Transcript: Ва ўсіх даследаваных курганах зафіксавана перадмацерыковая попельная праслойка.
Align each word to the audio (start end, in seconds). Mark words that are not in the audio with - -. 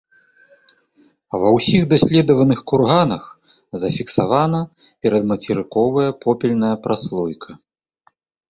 Ва 1.43 1.49
ўсіх 1.57 1.83
даследаваных 1.93 2.59
курганах 2.71 3.23
зафіксавана 3.83 4.59
перадмацерыковая 5.05 6.11
попельная 6.25 6.73
праслойка. 6.89 7.51